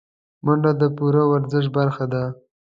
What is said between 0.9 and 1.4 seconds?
پوره